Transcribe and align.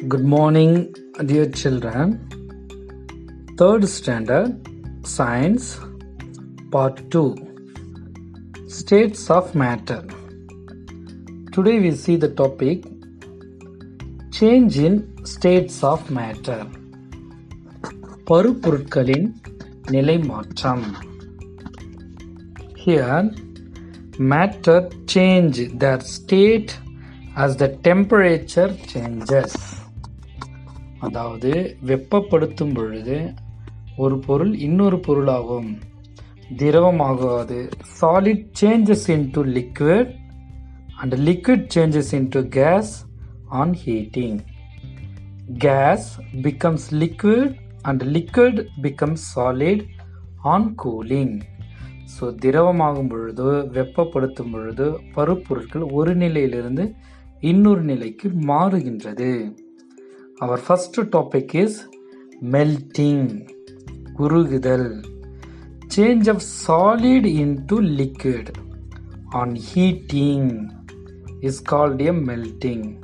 Good 0.00 0.24
morning, 0.24 0.94
dear 1.26 1.50
children. 1.50 2.28
Third 3.58 3.86
standard, 3.86 4.68
Science, 5.04 5.78
Part 6.70 7.10
2 7.10 7.36
States 8.68 9.28
of 9.30 9.54
Matter. 9.54 10.02
Today 11.52 11.80
we 11.80 11.90
see 11.92 12.16
the 12.16 12.28
topic 12.28 12.86
Change 14.32 14.78
in 14.78 15.26
States 15.34 15.84
of 15.92 16.10
Matter. 16.10 16.60
பருப்பொருட்களின் 18.30 19.28
நிலை 19.90 20.18
மாற்றம் 20.30 20.86
Here, 22.84 23.22
matter 24.32 24.80
change 25.14 25.58
their 25.82 26.00
state 26.16 26.70
as 27.44 27.56
the 27.62 27.68
temperature 27.88 28.72
changes. 28.92 29.52
அதாவது 31.01 31.51
வெப்பப்படுத்தும் 31.85 32.73
பொழுது 32.73 33.17
ஒரு 33.97 34.17
பொருள் 34.27 34.53
இன்னொரு 34.67 34.99
பொருளாகும். 34.99 35.69
திரவமாகாது. 36.57 37.59
Solid 37.99 38.45
changes 38.61 39.05
into 39.15 39.41
liquid 39.57 40.11
and 40.95 41.15
liquid 41.27 41.65
changes 41.75 42.11
into 42.17 42.41
gas 42.57 42.93
on 43.61 43.73
heating 43.85 44.39
gas 45.57 46.09
becomes 46.43 46.87
liquid 47.03 47.55
and 47.81 48.03
liquid 48.15 48.59
becomes 48.81 49.25
solid 49.35 49.83
on 50.53 50.67
cooling 50.83 51.35
so 52.13 52.27
திரவமாகும் 52.43 53.09
பொழுது 53.09 53.49
வெப்பப்படுத்தும் 53.73 54.51
பொழுது 54.51 54.85
பருப்பொருட்கள் 55.15 55.85
ஒரு 55.91 56.13
நிலையிலிருந்து 56.15 56.85
இன்னொரு 57.39 57.81
நிலைக்கு 57.81 58.29
மாறுகின்றது. 58.47 59.29
our 60.43 60.57
first 60.57 60.95
topic 61.11 61.53
is 61.53 61.85
melting, 62.41 63.27
urugidal, 64.17 64.85
change 65.91 66.27
of 66.27 66.41
solid 66.41 67.27
into 67.27 67.75
liquid 67.79 68.57
on 69.33 69.55
heating 69.55 70.71
is 71.43 71.59
called 71.59 72.01
a 72.01 72.11
melting. 72.11 73.03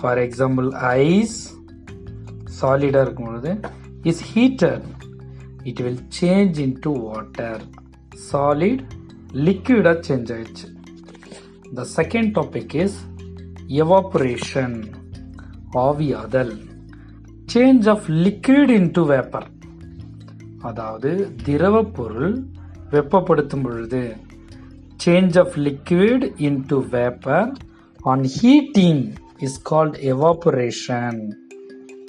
For 0.00 0.18
example, 0.18 0.74
ice 0.74 1.54
solid 2.48 2.96
is 4.04 4.18
heated, 4.18 4.82
it 5.64 5.80
will 5.80 5.98
change 6.10 6.58
into 6.58 6.90
water. 6.90 7.60
Solid, 8.16 8.84
liquid 9.32 9.86
change. 9.86 10.66
The 11.72 11.84
second 11.84 12.34
topic 12.34 12.74
is 12.74 13.00
evaporation. 13.68 15.03
ஆவியாதல் 15.74 16.54
change 17.54 17.88
of 17.88 18.10
liquid 18.10 18.70
into 18.70 19.06
vapour 19.06 19.46
அதாவது 20.60 21.30
திரவ 21.44 21.82
பொருள் 21.82 22.42
வெப்பப்படுத்தும் 22.90 23.62
பொழுது. 23.62 24.16
Change 25.04 25.38
of 25.38 25.56
liquid 25.56 26.24
into 26.38 26.88
vapour 26.88 27.52
on 27.96 28.28
heating 28.42 29.12
is 29.38 29.62
called 29.70 29.96
evaporation 30.02 31.20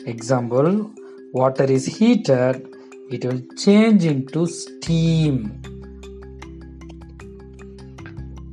example 0.05 0.85
water 1.31 1.69
is 1.69 2.03
heated 2.03 2.65
it 3.09 3.25
will 3.25 3.47
change 3.65 4.05
into 4.13 4.43
steam 4.43 5.51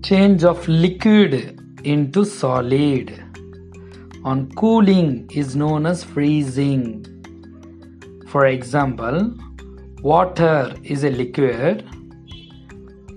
Change 0.05 0.45
of 0.45 0.69
liquid 0.69 1.59
into 1.85 2.25
solid. 2.25 3.32
On 4.24 4.52
cooling 4.52 5.30
is 5.34 5.56
known 5.56 5.86
as 5.86 6.04
freezing. 6.04 6.84
For 8.28 8.46
example, 8.48 9.18
water 10.04 10.74
is 10.84 11.04
a 11.04 11.10
liquid 11.12 11.86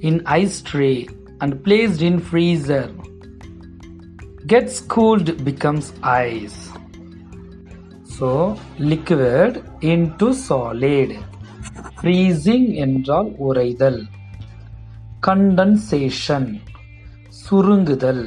in 0.01 0.23
ice 0.27 0.63
tray 0.63 1.09
and 1.41 1.63
placed 1.65 2.03
in 2.03 2.19
freezer. 2.21 2.87
Gets 4.47 4.81
cooled 4.83 5.45
becomes 5.45 5.93
ice. 6.03 6.61
So 8.15 8.31
liquid 8.91 9.55
into 9.91 10.27
solid 10.47 11.13
freezing 11.97 12.67
என்றால் 12.85 13.31
உறைதல் 13.47 14.01
condensation 15.27 16.51
சுருங்குதல் 17.41 18.25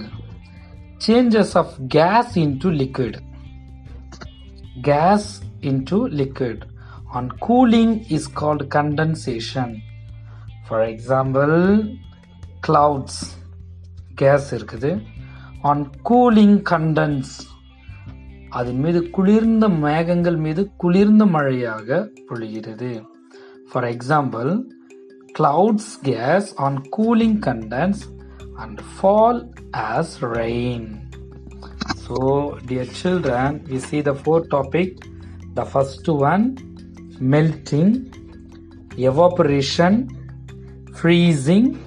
changes 0.99 1.51
of 1.61 1.69
gas 1.89 2.37
into 2.37 2.69
liquid 2.71 3.15
gas 4.83 5.25
into 5.63 5.99
liquid 6.21 6.59
on 7.13 7.31
cooling 7.47 7.93
is 8.17 8.25
called 8.39 8.63
condensation 8.71 9.69
for 10.69 10.81
example 10.83 11.55
clouds 12.61 13.15
gas 14.17 14.47
இருக்குது 14.57 14.93
on 15.63 15.79
cooling 16.11 16.57
condense 16.73 17.33
அதன் 18.59 18.81
மீது 18.85 19.01
குளிர்ந்த 19.17 19.67
மேகங்கள் 19.85 20.37
மீது 20.45 20.63
குளிர்ந்த 20.83 21.25
மழையாக 21.35 21.99
பொழிகிறது 22.29 22.93
for 23.71 23.87
example 23.95 24.51
clouds 25.39 25.87
gas 26.03 26.45
on 26.67 26.75
cooling 26.95 27.35
condense 27.47 28.01
and 28.59 28.81
fall 28.99 29.53
as 29.73 30.21
rain. 30.21 31.11
So, 32.07 32.59
dear 32.67 32.87
children, 32.87 33.65
we 33.69 33.79
see 33.79 34.01
the 34.01 34.15
four 34.15 34.47
topic. 34.47 34.97
The 35.55 35.65
first 35.65 36.09
one 36.09 36.57
melting, 37.21 38.13
evaporation, 38.97 40.09
freezing, 40.95 41.79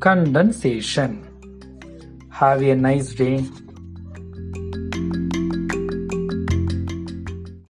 condensation. 0.00 1.28
Have 2.30 2.62
a 2.62 2.74
nice 2.74 3.14
day. 3.14 3.44